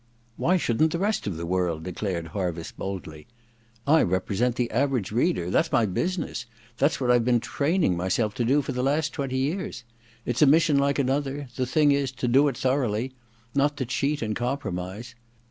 [0.35, 1.83] 'why shouldn't the rest of the world?
[1.83, 3.27] * declared Harviss boldly.
[3.85, 6.47] *I represent the Average Reader— that's my business,
[6.79, 9.83] that's what I've been training myself to do for the last twenty years.
[10.25, 13.13] It's a mission like another— the thing is to do it thoroughly;
[13.53, 15.13] not to cheat and compromise.